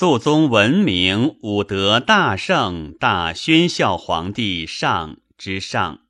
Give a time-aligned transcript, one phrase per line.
[0.00, 6.06] 肃宗文明武德大圣大宣孝皇帝上之上，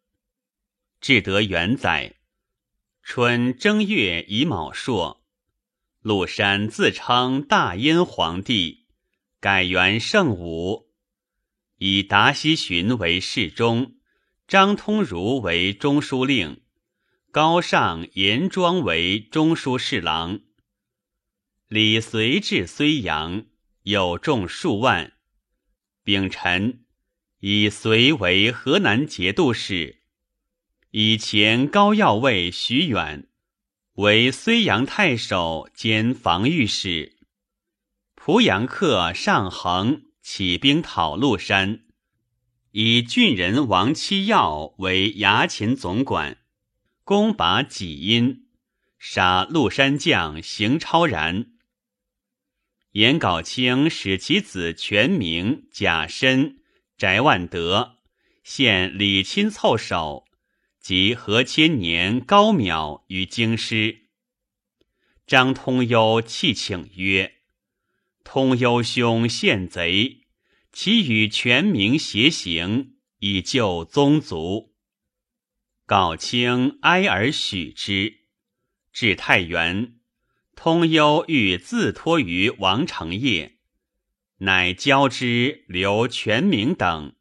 [1.00, 2.14] 至德元载，
[3.02, 5.24] 春正月乙卯朔，
[6.02, 8.86] 陆山自称大燕皇帝，
[9.40, 10.92] 改元圣武，
[11.78, 13.96] 以达西巡为侍中，
[14.46, 16.60] 张通儒为中书令，
[17.32, 20.38] 高尚严庄为中书侍郎。
[21.66, 23.46] 李随至睢阳。
[23.90, 25.14] 有众数万。
[26.04, 26.84] 丙辰，
[27.40, 30.02] 以隋为河南节度使。
[30.92, 33.26] 以前高要尉徐远
[33.94, 37.16] 为睢阳太守兼防御使。
[38.14, 41.80] 濮阳客上衡起兵讨陆山，
[42.70, 46.38] 以郡人王七耀为衙前总管，
[47.02, 48.46] 攻拔济阴，
[49.00, 51.54] 杀陆山将邢超然。
[52.92, 56.58] 颜杲卿使其子全名贾申、
[56.98, 57.98] 翟万德
[58.42, 60.26] 献李亲凑手，
[60.80, 64.08] 及何千年高邈于京师。
[65.24, 67.34] 张通幽弃请曰
[68.24, 70.22] ：“通幽兄献贼，
[70.72, 74.74] 其与全名偕行，以救宗族。”
[75.86, 78.18] 杲卿哀而许之。
[78.92, 79.99] 至太原。
[80.62, 83.56] 通幽欲自托于王承业，
[84.40, 87.14] 乃交之留全名等，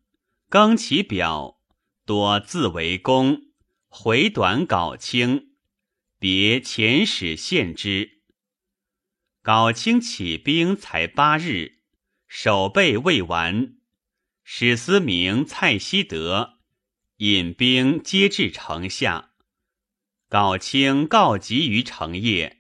[0.50, 1.62] 更其表，
[2.06, 3.44] 多自为功，
[3.88, 5.54] 回短稿清，
[6.20, 8.20] 别遣使献之。
[9.42, 11.78] 稿清起兵才八日，
[12.28, 13.78] 守备未完，
[14.44, 16.60] 史思明、蔡希德
[17.20, 19.32] 引兵皆至城下，
[20.28, 22.58] 稿清告急于承业。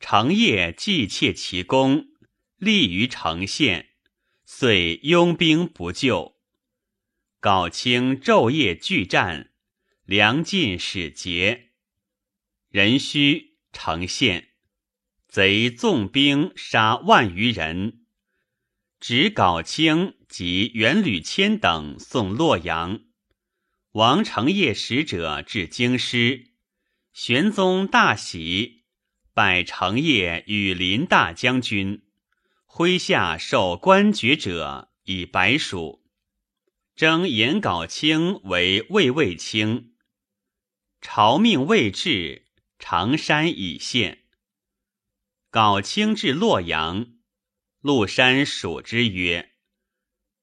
[0.00, 2.06] 成业既窃其功，
[2.56, 3.90] 立于城县，
[4.46, 6.36] 遂拥兵不救。
[7.40, 9.52] 杲清昼夜拒战，
[10.04, 11.72] 粮尽使竭。
[12.70, 14.48] 壬戌，城县
[15.28, 18.06] 贼纵兵杀万余人，
[18.98, 23.02] 执杲清及元吕谦等送洛阳。
[23.92, 26.52] 王承业使者至京师，
[27.12, 28.79] 玄宗大喜。
[29.32, 32.02] 拜成业与林大将军，
[32.66, 36.02] 麾下受官爵者以白属，
[36.96, 39.94] 征颜杲卿为卫尉卿。
[41.00, 42.46] 朝命未至，
[42.78, 44.24] 常山已县。
[45.50, 47.06] 杲卿至洛阳，
[47.80, 49.52] 陆山属之曰：“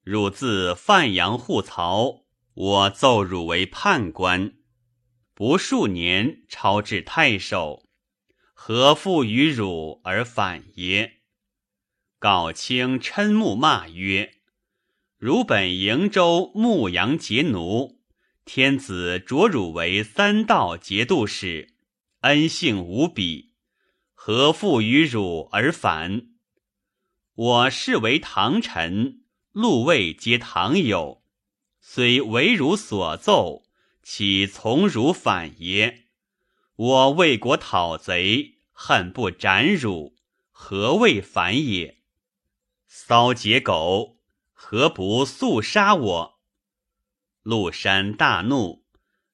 [0.04, 4.56] 汝自范阳护曹，我奏汝为判官，
[5.34, 7.86] 不数年超至太守。”
[8.70, 11.22] 何负于汝而反耶？
[12.20, 14.34] 杲卿嗔目骂曰
[15.18, 18.02] ：“汝本瀛州牧羊节奴，
[18.44, 21.76] 天子擢汝为三道节度使，
[22.24, 23.54] 恩幸无比，
[24.14, 26.28] 何负于汝而反？
[27.36, 29.22] 我视为唐臣，
[29.54, 31.24] 禄位皆唐有，
[31.80, 33.64] 虽为汝所奏，
[34.04, 36.04] 岂从汝反耶？”
[36.76, 40.16] 我为国讨贼，恨不斩汝，
[40.52, 41.98] 何谓反也？
[42.86, 44.20] 骚结狗，
[44.54, 46.40] 何不速杀我？
[47.42, 48.86] 陆山大怒，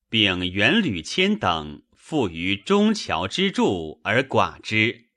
[0.07, 5.09] 并元吕谦等附于中桥之柱而剐之。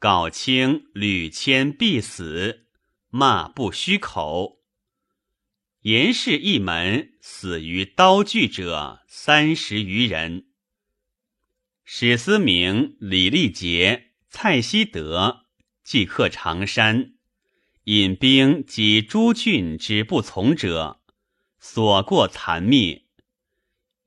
[0.00, 2.66] 杲清、吕谦必死，
[3.10, 4.64] 骂不虚口。
[5.82, 10.48] 严氏一门死于刀锯者三十余人。
[11.86, 15.44] 史思明、李立杰、蔡希德
[15.84, 17.12] 即克常山，
[17.84, 21.02] 引兵及诸郡之不从者，
[21.60, 23.02] 所过残灭。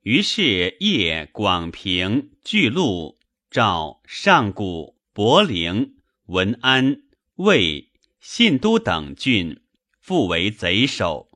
[0.02, 3.16] 于是夜广平、巨鹿、
[3.48, 5.94] 赵、上古、博陵、
[6.26, 7.02] 文安、
[7.36, 9.62] 魏、信都等郡，
[10.00, 11.28] 复为贼首。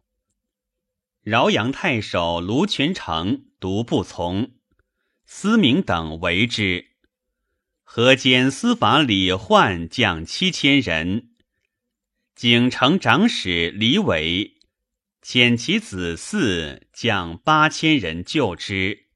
[1.23, 4.51] 饶阳太守卢全成独不从。
[5.35, 6.89] 司明等为之，
[7.83, 11.31] 河间司法李焕将七千人，
[12.37, 14.59] 景城长史李伟。
[15.23, 19.07] 遣其子嗣将八千人救之，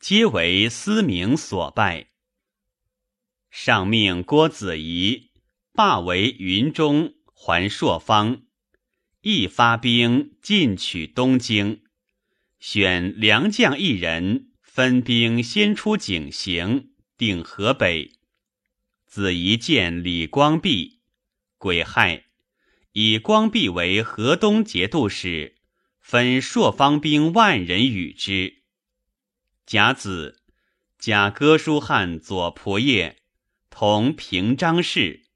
[0.00, 2.08] 皆为司明所败。
[3.48, 5.30] 上命郭子仪。
[5.72, 8.42] 罢为云中，还朔方，
[9.20, 11.82] 亦发兵进取东京，
[12.58, 14.51] 选良将一人。
[14.74, 16.86] 分兵先出井陉，
[17.18, 18.12] 定河北。
[19.04, 21.02] 子仪见李光弼，
[21.58, 22.24] 癸亥，
[22.92, 25.56] 以光弼为河东节度使，
[26.00, 28.62] 分朔方兵万人与之。
[29.66, 30.40] 甲子，
[30.98, 33.16] 甲哥舒翰左仆射，
[33.68, 35.26] 同平章事，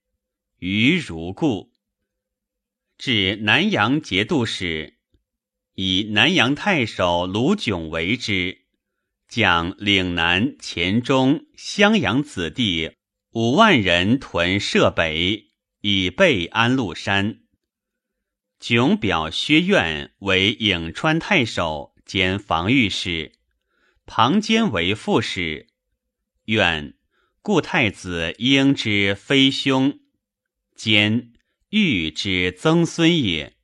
[0.61, 1.75] 于如故。
[2.97, 4.97] 至南阳节度使，
[5.75, 8.63] 以南阳太守卢炯为之，
[9.29, 12.93] 将岭南、黔中、襄阳子弟
[13.33, 15.51] 五万人屯设北，
[15.81, 17.41] 以备安禄山。
[18.59, 23.33] 炯表薛苑为颍川太守兼防御使，
[24.07, 25.69] 庞坚为副使。
[26.47, 26.97] 愿
[27.43, 30.01] 故太子婴之非兄，
[30.75, 31.33] 兼
[31.69, 33.57] 玉之曾孙也。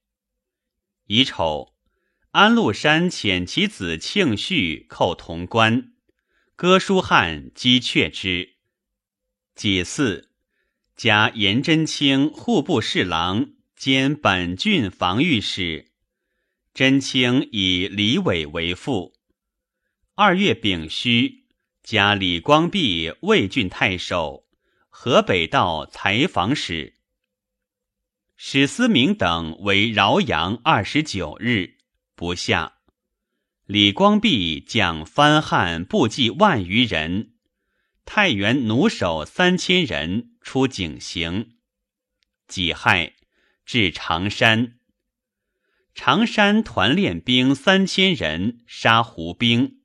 [1.07, 1.72] 乙丑，
[2.33, 5.93] 安禄山遣其子庆绪寇潼关，
[6.57, 8.55] 哥舒翰击却之。
[9.55, 10.31] 己巳，
[10.97, 13.51] 加颜真卿户部侍郎。
[13.77, 15.91] 兼本郡防御使，
[16.73, 19.13] 真卿以李伟为父。
[20.15, 21.47] 二月丙戌，
[21.83, 24.47] 加李光弼魏郡太守，
[24.89, 26.95] 河北道采访使。
[28.37, 31.79] 史思明等为饶阳二十九日
[32.23, 32.75] 不下。
[33.67, 37.33] 李光弼将番汉部骑万余人，
[38.05, 41.57] 太原弩手三千人出井行。
[42.47, 43.15] 己亥。
[43.67, 44.79] 至常山，
[45.95, 49.81] 常山团练兵三千人，杀胡兵，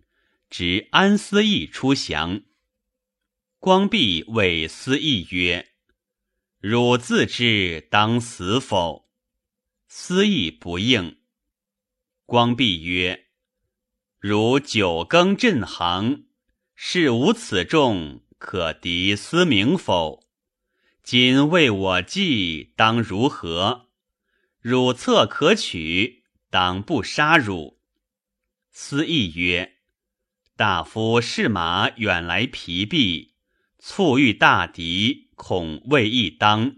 [0.47, 2.41] 执安思义出降。
[3.57, 5.69] 光弼谓思义曰
[6.61, 9.09] ：“汝自知当死否？”
[9.87, 11.16] 思义不应。
[12.27, 13.27] 光弼曰
[14.19, 16.25] ：“如九更振行，
[16.75, 20.27] 事无此众，可敌思明否？”
[21.01, 23.87] 今为我计，当如何？
[24.59, 27.79] 汝策可取，当不杀汝。
[28.71, 29.77] 思义曰
[30.57, 33.35] ：“大夫士马远来疲弊，
[33.79, 36.75] 促遇大敌，恐未易当。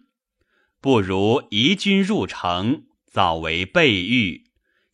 [0.79, 4.48] 不如移军入城，早为备御，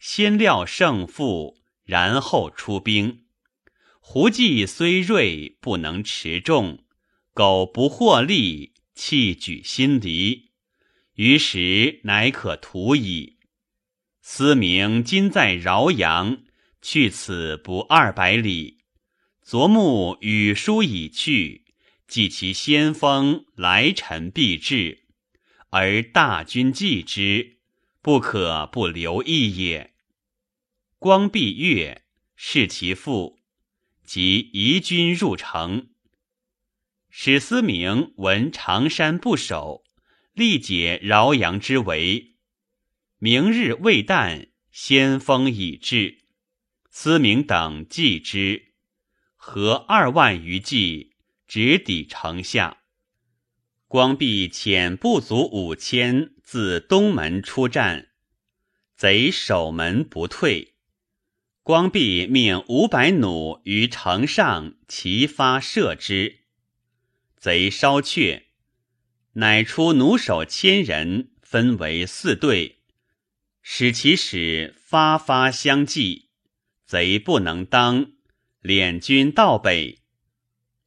[0.07, 3.23] 先料胜负，然后出兵。
[3.99, 6.83] 胡骑虽锐，不能持重；
[7.33, 10.51] 苟不获利。”弃举心离，
[11.15, 13.39] 于时乃可图矣。
[14.21, 16.43] 思明今在饶阳，
[16.83, 18.85] 去此不二百里。
[19.41, 21.65] 昨暮雨疏已去，
[22.07, 25.07] 即其先锋来臣必至，
[25.71, 27.57] 而大军继之，
[28.01, 29.94] 不可不留意也。
[31.05, 32.03] 光弼月
[32.35, 33.39] 是其父，
[34.03, 35.89] 即移军入城。
[37.11, 39.83] 史思明闻常山不守，
[40.33, 42.37] 力解饶阳之围。
[43.19, 46.23] 明日未旦，先锋已至，
[46.89, 48.73] 思明等继之，
[49.35, 51.13] 合二万余骑，
[51.45, 52.79] 直抵城下。
[53.87, 58.09] 光弼遣部卒五千自东门出战，
[58.95, 60.71] 贼守门不退。
[61.65, 66.41] 光弼命五百弩于城上齐发射之。
[67.37, 68.45] 贼稍却，
[69.33, 72.81] 乃出弩手千人，分为四队，
[73.63, 76.29] 使其使发发相继。
[76.85, 78.11] 贼不能当，
[78.61, 80.01] 敛军道北。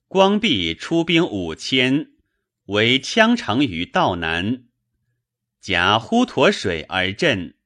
[0.07, 2.13] 光弼出兵五千，
[2.67, 4.63] 为羌城于道南，
[5.61, 7.57] 夹滹沱水而阵。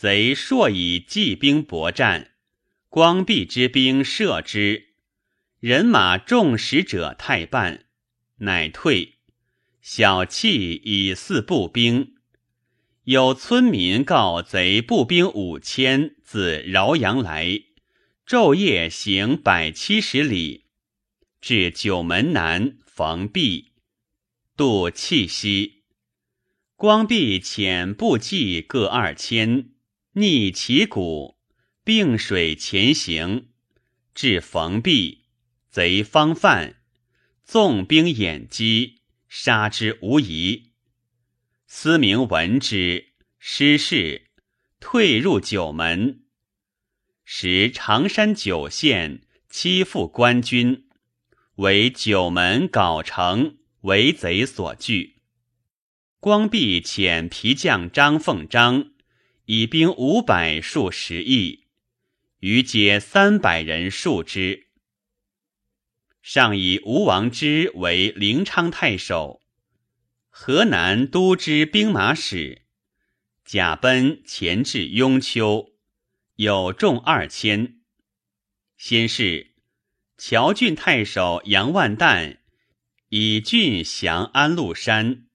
[0.00, 2.30] 贼朔以骑兵搏战，
[2.88, 4.94] 光弼之兵射之，
[5.58, 7.84] 人马众使者太半。
[8.38, 9.18] 乃退，
[9.82, 12.14] 小弃以四步兵。
[13.04, 17.60] 有村民告贼步兵五千自饶阳来，
[18.26, 20.64] 昼夜行百七十里，
[21.42, 23.72] 至九门南逢壁，
[24.56, 25.82] 渡气息。
[26.74, 29.69] 光弼遣步骑各二千，
[30.14, 31.38] 逆其鼓，
[31.84, 33.50] 并水前行，
[34.12, 35.26] 至逢壁，
[35.70, 36.76] 贼方犯。
[37.44, 40.72] 纵兵掩击，杀之无疑。
[41.66, 44.30] 思明闻之，失势，
[44.80, 46.24] 退入九门。
[47.24, 50.88] 时常山九县欺负官军，
[51.56, 55.22] 为九门缟城为贼所据。
[56.18, 58.90] 光弼遣皮将张凤章
[59.52, 61.64] 以兵五百数十亿，
[62.38, 64.68] 余皆三百人数之。
[66.22, 69.40] 上以吴王之为临昌太守，
[70.28, 72.62] 河南都知兵马使，
[73.44, 75.72] 甲奔前至雍丘，
[76.36, 77.80] 有众二千。
[78.76, 79.56] 先是，
[80.16, 82.36] 乔郡太守杨万旦
[83.08, 85.26] 以郡降安禄山，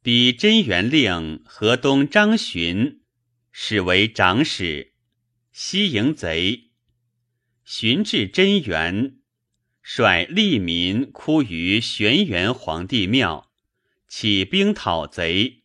[0.00, 3.02] 比真元令河东张巡
[3.58, 4.92] 使为长史，
[5.50, 6.72] 西迎贼。
[7.64, 9.16] 寻至真元，
[9.80, 13.50] 率利民哭于玄元皇帝庙，
[14.08, 15.62] 起兵讨贼。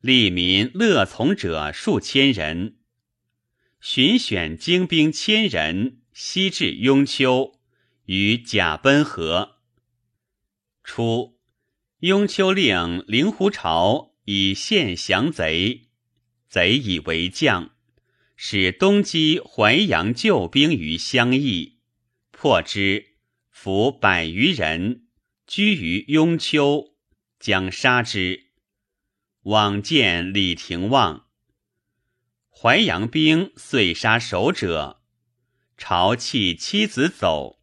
[0.00, 2.78] 利民乐从者数千人，
[3.78, 7.60] 寻选精兵千人，西至雍丘，
[8.06, 9.58] 与贾奔合。
[10.82, 11.38] 初，
[11.98, 15.85] 雍丘令灵狐朝以献降贼，
[16.48, 17.70] 贼以为将。
[18.38, 21.78] 使东击淮阳救兵于襄邑，
[22.30, 23.14] 破之，
[23.50, 25.06] 俘百余人，
[25.46, 26.94] 居于雍丘，
[27.40, 28.48] 将杀之。
[29.44, 31.28] 往见李廷望，
[32.50, 35.00] 淮阳兵遂杀守者，
[35.78, 37.62] 朝弃妻子走，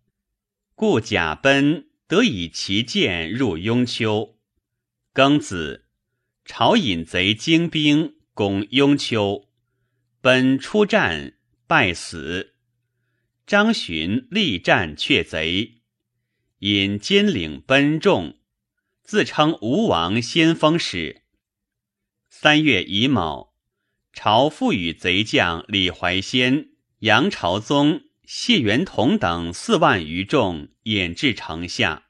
[0.74, 4.40] 故贾奔得以其剑入雍丘。
[5.14, 5.86] 庚子，
[6.46, 9.50] 朝引贼精兵攻雍丘。
[10.22, 11.34] 本出战
[11.68, 12.56] 败死，
[13.46, 15.82] 张巡力战却贼，
[16.60, 18.40] 引坚领奔众，
[19.02, 21.24] 自称吴王先锋使。
[22.30, 23.54] 三月乙卯，
[24.14, 32.06] 朝复与贼将李怀仙、杨朝宗、谢元同等四万余众掩至城下，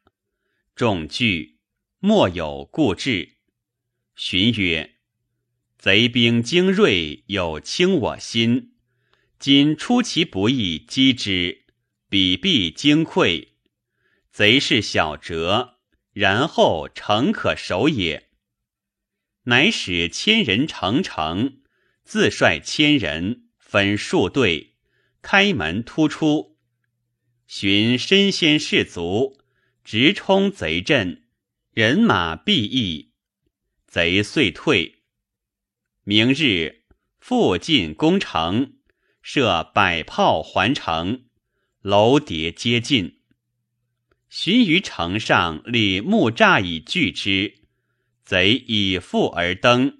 [0.75, 1.57] 众惧，
[1.97, 3.37] 莫有故至。
[4.15, 4.92] 荀曰。
[5.83, 8.71] 贼兵精锐，有轻我心。
[9.37, 11.65] 今出其不意击之，
[12.07, 13.49] 彼必惊溃。
[14.31, 15.79] 贼势小折，
[16.13, 18.29] 然后诚可守也。
[19.43, 21.57] 乃使千人成城，
[22.05, 24.75] 自率千人分数队，
[25.21, 26.57] 开门突出。
[27.45, 29.37] 寻身先士卒，
[29.83, 31.23] 直冲贼阵，
[31.73, 33.11] 人马必异。
[33.85, 35.02] 贼遂退。
[36.05, 36.83] 明日
[37.17, 38.73] 复进攻城，
[39.21, 41.27] 设百炮环城，
[41.79, 43.21] 楼叠皆尽。
[44.27, 47.61] 寻于城上立木栅以拒之，
[48.25, 49.99] 贼以复而登。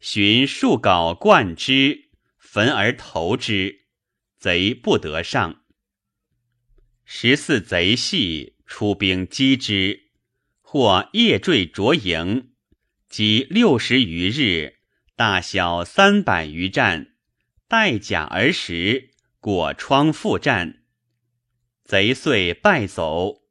[0.00, 3.82] 寻数镐贯之，焚而投之，
[4.38, 5.62] 贼不得上。
[7.04, 10.12] 十四贼系出兵击之，
[10.62, 12.52] 或夜坠卓营，
[13.10, 14.78] 击六十余日。
[15.14, 17.08] 大小三百余战，
[17.68, 20.82] 待甲而食，裹疮复战，
[21.84, 23.42] 贼遂败走。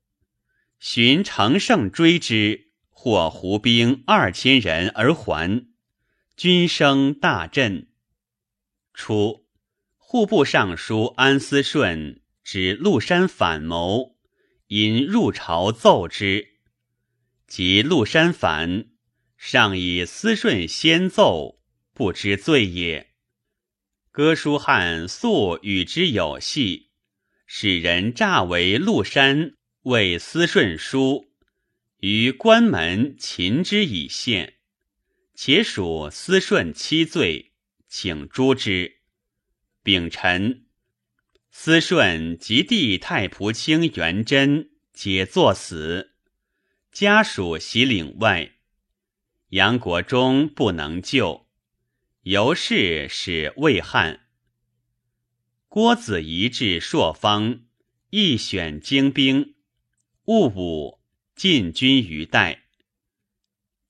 [0.79, 5.67] 寻乘胜追之，获胡兵二千人而还，
[6.35, 7.89] 军声大振。
[8.93, 9.45] 初，
[9.97, 14.17] 户部尚书安思顺指陆山反谋，
[14.65, 16.55] 因入朝奏之，
[17.45, 18.87] 及陆山反，
[19.43, 21.59] 上以思顺先奏。
[21.93, 23.09] 不知罪也。
[24.11, 26.91] 哥舒翰素与之有隙，
[27.47, 31.31] 使人诈为陆山为思顺书，
[32.01, 34.57] 于关门擒之以献，
[35.33, 37.51] 且属思顺七罪，
[37.87, 38.99] 请诛之。
[39.81, 40.65] 丙辰，
[41.49, 46.13] 思顺及弟太仆卿元贞皆作死，
[46.91, 48.51] 家属袭岭外，
[49.51, 51.45] 杨国忠不能救。
[52.21, 54.21] 由是使魏汉，
[55.67, 57.63] 郭子仪至朔方，
[58.11, 59.55] 亦选精兵。
[60.23, 61.01] 戊午，
[61.35, 62.63] 进军于代。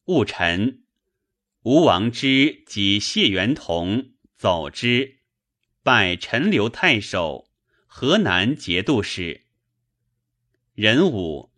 [0.05, 0.81] 戊辰，
[1.61, 5.19] 吴王之及谢元同走之，
[5.83, 7.51] 拜陈留太守、
[7.85, 9.45] 河南节度使。
[10.73, 11.51] 壬午，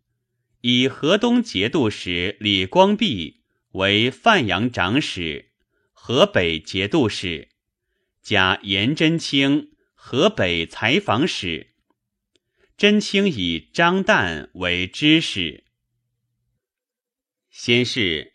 [0.59, 3.42] 以河东节度使李光弼
[3.73, 5.51] 为范阳长史。
[5.91, 7.47] 河北节度使，
[8.21, 11.75] 加颜真卿河北采访使。
[12.75, 15.63] 真卿以张旦为知使。
[17.49, 18.33] 先是，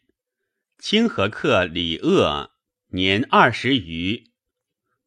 [0.78, 2.52] 清河客李鄂
[2.92, 4.30] 年二十余，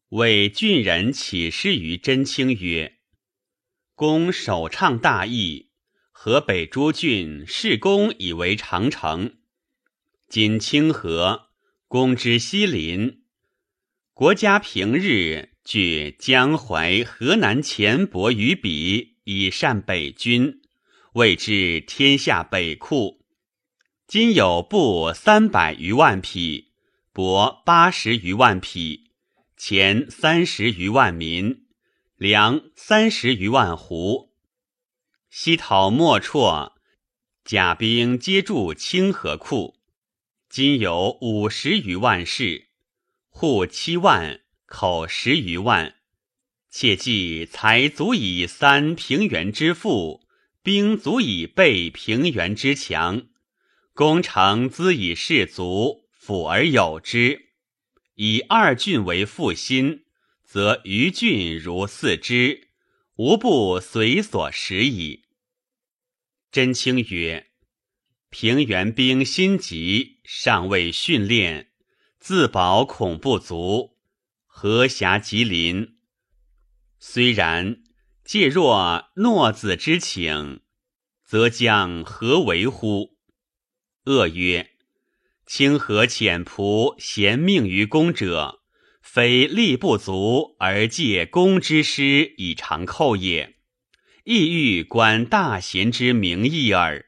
[0.09, 2.99] 为郡人起诗于真卿曰
[3.95, 5.71] ：“公首倡大义，
[6.11, 9.39] 河北诸郡事公以为长城，
[10.31, 11.49] 今清河。”
[11.91, 13.19] 公之西邻，
[14.13, 20.61] 国家平日据江淮、河南钱帛于彼，以善北军，
[21.15, 23.25] 谓之天下北库。
[24.07, 26.71] 今有布三百余万匹，
[27.13, 29.11] 帛八十余万匹，
[29.57, 31.65] 钱三十余万民，
[32.15, 34.29] 粮三十余万斛。
[35.29, 36.71] 西讨莫绰，
[37.43, 39.75] 甲兵皆驻清河库，
[40.51, 42.67] 今有五十余万士，
[43.29, 45.95] 户七万，口十余万。
[46.69, 50.27] 切记才足以三平原之富，
[50.61, 53.29] 兵足以备平原之强，
[53.93, 57.51] 攻城资以士卒，辅而有之。
[58.15, 60.03] 以二郡为腹心，
[60.43, 62.67] 则余郡如四之，
[63.15, 65.23] 无不随所食矣。
[66.51, 67.47] 真卿曰
[68.29, 71.71] ：“平原兵心急，尚未训练，
[72.17, 73.97] 自保恐不足，
[74.45, 75.97] 何暇及临。”
[76.97, 77.83] 虽然，
[78.23, 80.61] 介若诺子之请，
[81.25, 83.17] 则将何为乎？
[84.05, 84.69] 恶曰：
[85.45, 88.61] 清河浅仆贤命于公者，
[89.01, 93.57] 非力不足而借公之师以偿寇也，
[94.23, 97.07] 意欲观大贤之名义耳。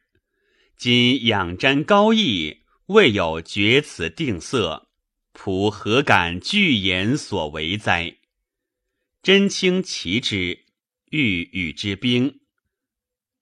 [0.75, 4.89] 今仰瞻高义，未有决此定色，
[5.33, 8.17] 仆何敢具言所为哉？
[9.21, 10.65] 真卿其之，
[11.09, 12.41] 欲与之兵。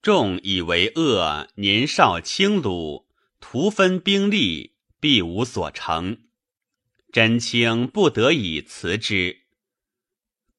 [0.00, 3.08] 众以为恶，年少轻鲁，
[3.40, 6.22] 徒分兵力，必无所成。
[7.10, 9.42] 真卿不得已辞之。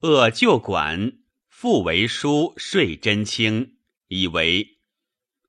[0.02, 3.78] 恶就管复为书说真卿，
[4.10, 4.78] 以为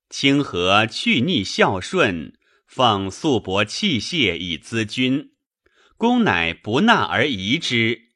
[0.09, 2.33] 清河去逆孝顺，
[2.75, 5.31] 放素帛器械以资军，
[5.95, 8.09] 公乃不纳而遗之。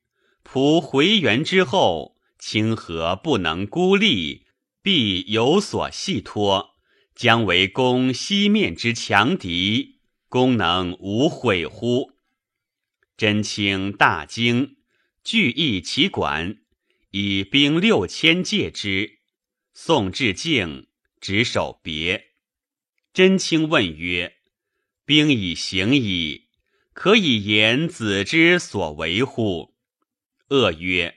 [0.44, 4.48] 仆回援之后，清河不能孤立，
[4.82, 6.72] 必有所系托，
[7.16, 12.12] 将为公西面之强敌，公能无悔乎？
[13.16, 14.76] 真卿大惊，
[15.24, 16.58] 具义其管，
[17.12, 19.20] 以兵六千借之。
[19.74, 20.88] 宋至敬，
[21.22, 22.32] 执手别。
[23.14, 24.36] 真卿问曰
[25.10, 26.50] ：“兵已行矣，
[26.94, 29.74] 可以言子之所为乎？”
[30.50, 31.16] 恶曰：“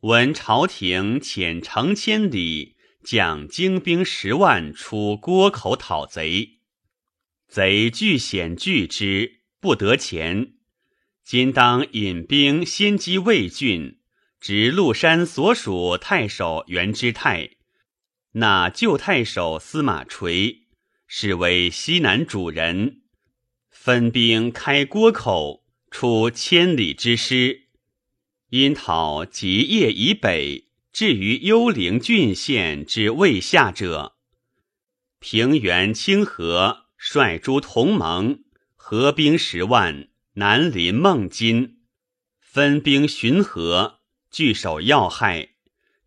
[0.00, 6.60] 闻朝廷遣成千里，将精兵十万出郭口讨贼，
[7.46, 10.54] 贼据险拒之，不得前。
[11.22, 13.98] 今当引兵先击魏郡，
[14.40, 17.50] 执陆山所属太守袁之泰，
[18.32, 20.61] 纳旧太守司马垂，
[21.14, 23.02] 是为西南主人，
[23.68, 27.64] 分兵开郭口，出千里之师。”
[28.48, 34.16] 因讨吉业以北，至于幽灵郡县之魏下者，
[35.18, 38.42] 平原清河率诸同盟，
[38.74, 41.76] 合兵十万，南临孟津，
[42.40, 45.50] 分兵巡河，据守要害，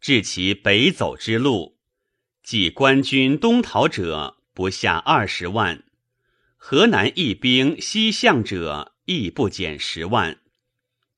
[0.02, 1.78] 至其北走之路。
[2.42, 5.84] 即官军东逃者不下二十万，
[6.56, 10.40] 河南义兵西向者亦不减十万。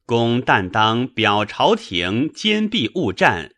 [0.08, 3.54] 公但当表朝廷坚壁勿战，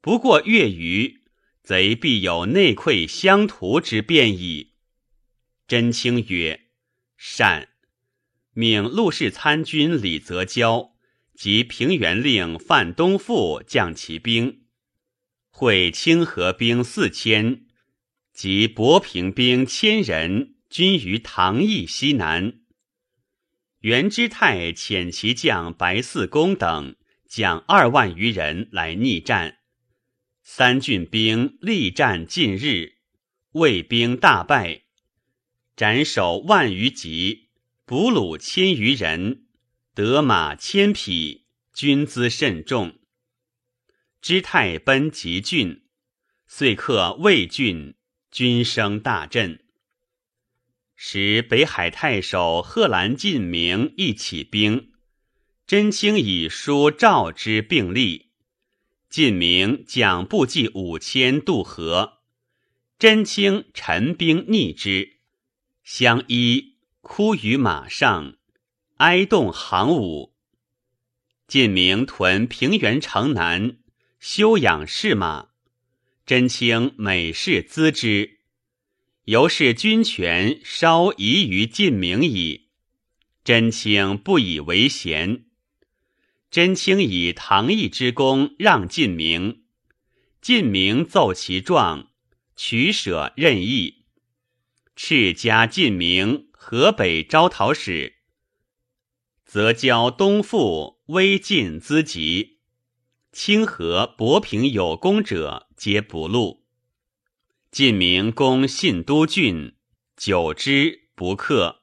[0.00, 1.20] 不过月余，
[1.62, 4.72] 贼必有内溃乡土之变矣。
[5.68, 6.62] 真卿曰
[7.16, 7.68] ：“善。”
[8.54, 10.96] 命陆氏参军李泽交
[11.34, 14.64] 及平原令范东富将其兵，
[15.48, 17.66] 会清河兵四千，
[18.32, 22.60] 及博平兵千人，军于唐邑西南。
[23.80, 26.96] 袁之泰遣其将白四公等
[27.28, 29.58] 将二万余人来逆战，
[30.42, 32.98] 三郡兵力战近日，
[33.52, 34.82] 魏兵大败，
[35.76, 37.50] 斩首万余级，
[37.86, 39.46] 俘虏千余人，
[39.94, 42.98] 得马千匹，军资甚重。
[44.20, 45.82] 之泰奔吉郡，
[46.46, 47.94] 遂克魏郡，
[48.32, 49.60] 军声大振。
[50.96, 54.92] 时北海太守贺兰进明亦起兵，
[55.66, 58.30] 真卿以书召之并立。
[59.10, 62.20] 晋明将部骑五千渡河，
[62.98, 65.18] 真卿陈兵逆之，
[65.84, 68.36] 相依哭于马上，
[68.96, 70.32] 哀动行伍。
[71.46, 73.76] 晋明屯平原城南，
[74.18, 75.48] 休养士马，
[76.24, 78.38] 真卿每事资之。
[79.24, 82.68] 由是军权稍移于晋明矣。
[83.42, 85.46] 真卿不以为贤。
[86.48, 89.62] 真卿以唐义之功让晋明，
[90.40, 92.10] 晋明奏其状，
[92.54, 94.04] 取舍任意。
[94.96, 98.16] 敕加晋明河北招讨使，
[99.44, 102.58] 则交东附，威晋资籍。
[103.32, 106.64] 清河、博平有功者，皆不露。
[107.72, 109.74] 晋明攻信都郡，
[110.16, 111.82] 久之不克。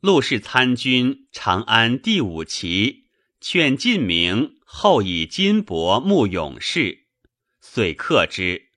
[0.00, 3.06] 陆氏参军长安第五旗，
[3.40, 7.06] 劝晋明后以金帛募勇士，
[7.62, 8.68] 遂克之。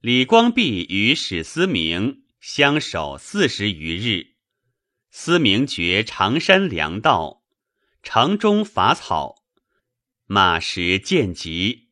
[0.00, 4.36] 李光弼与史思明相守四十余日，
[5.10, 7.42] 思明绝常山粮道，
[8.02, 9.44] 城中伐草，
[10.24, 11.91] 马时见急。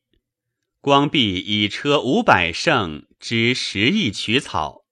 [0.83, 4.87] 光弼以车五百乘之十亿取草，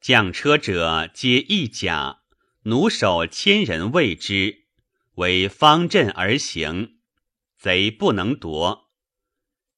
[0.00, 2.22] 将车者皆一甲，
[2.64, 4.64] 弩手千人卫之，
[5.14, 6.96] 为方阵而行，
[7.56, 8.90] 贼不能夺。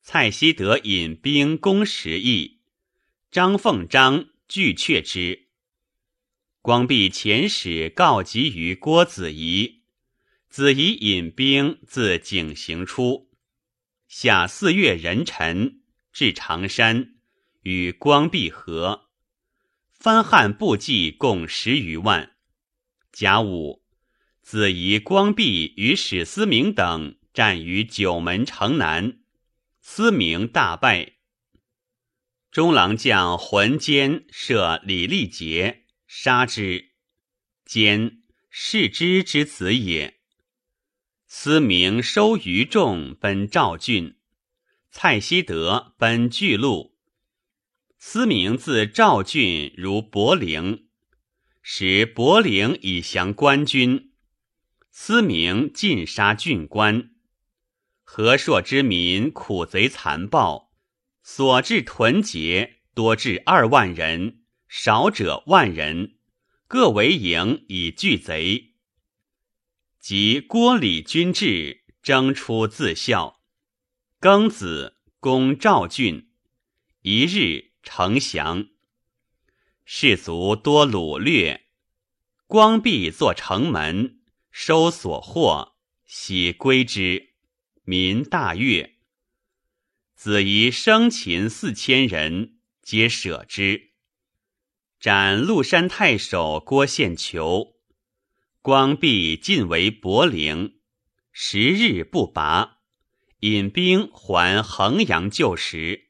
[0.01, 2.61] 蔡希德引兵攻十亿，
[3.31, 5.49] 张凤章拒却之。
[6.63, 9.83] 光弼遣使告急于郭子仪，
[10.49, 13.28] 子仪引兵自井陉出。
[14.09, 17.17] 下四月壬辰，至常山，
[17.61, 19.11] 与光弼合。
[19.93, 22.33] 番汉部骑共十余万。
[23.13, 23.85] 甲午，
[24.41, 29.19] 子仪、光弼与史思明等战于九门城南，
[29.83, 31.17] 思明大败。
[32.51, 36.93] 中郎将浑坚射李立杰，杀之。
[37.67, 40.18] 坚，世之之子也。
[41.31, 44.17] 思明收余众奔赵郡，
[44.91, 46.97] 蔡希德奔巨鹿。
[47.99, 50.87] 思明自赵郡如柏陵，
[51.61, 54.13] 使柏陵以降官军。
[54.91, 57.11] 思明尽杀郡官，
[58.05, 60.73] 河朔之民苦贼残暴，
[61.23, 66.17] 所至屯节多至二万人，少者万人，
[66.67, 68.73] 各为营以拒贼。
[70.09, 73.43] 及郭李军至，征出自校。
[74.19, 76.31] 庚子，攻赵郡，
[77.03, 78.69] 一日城降。
[79.85, 81.67] 士卒多掳掠，
[82.47, 85.75] 光弼作城门，收所获，
[86.07, 87.35] 喜归之，
[87.83, 88.97] 民大悦。
[90.15, 93.91] 子仪生擒四千人，皆舍之。
[94.99, 97.78] 斩麓山太守郭献求。
[98.61, 100.79] 光弼进为博陵，
[101.33, 102.79] 十日不拔，
[103.41, 106.09] 引兵还衡阳旧时。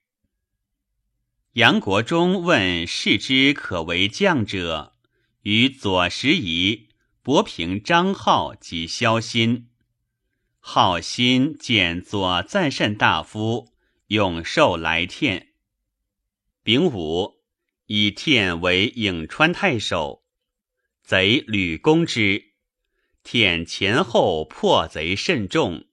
[1.53, 4.97] 杨国忠问世之可为将者，
[5.43, 6.89] 与左拾遗、
[7.23, 9.69] 博平张浩及萧欣。
[10.59, 13.75] 浩欣见左赞善大夫，
[14.09, 15.49] 永寿来天。
[16.63, 17.43] 丙午，
[17.87, 20.25] 以天为颍川太守，
[21.09, 22.53] 贼屡攻之。
[23.23, 25.87] 舔前后破贼甚众，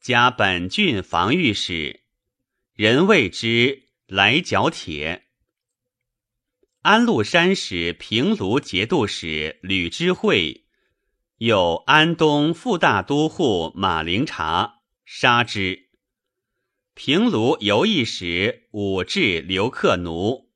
[0.00, 2.00] 加本郡防御使，
[2.74, 5.28] 人谓之来角铁。
[6.82, 10.64] 安禄山使平卢节度使吕知会，
[11.36, 15.90] 有安东副大都护马陵察，杀之。
[16.94, 20.50] 平卢游艺使武志刘克奴，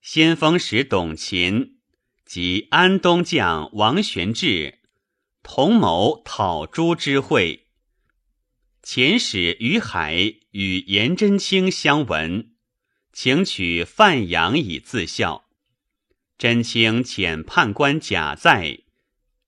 [0.00, 1.75] 先锋使董勤
[2.26, 4.80] 及安东将王玄志。
[5.42, 7.68] 同谋讨朱之会，
[8.82, 12.50] 遣使于海与颜真卿相闻，
[13.12, 15.46] 请取范阳以自效。
[16.36, 18.80] 真卿遣判官贾在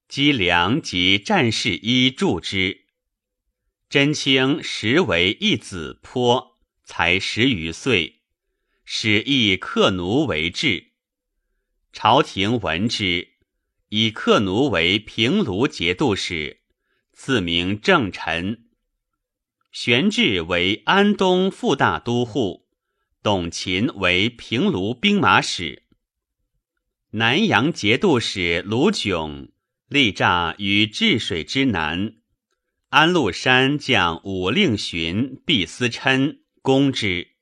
[0.09, 2.85] 积粮及战士衣助之。
[3.91, 8.21] 真卿实为一子颇，才十余岁，
[8.85, 10.88] 使亦克奴为质。
[12.01, 13.27] 朝廷闻之。
[13.89, 16.61] 以克奴为平卢节度使，
[17.13, 18.67] 赐名正臣。
[19.73, 22.69] 玄志为安东副大都护，
[23.21, 25.87] 董勤为平卢兵马使。
[27.11, 29.49] 南阳节度使卢炯
[29.89, 32.15] 力诈于治水之南，
[32.91, 37.33] 安禄山将武令荀毕思琛攻之。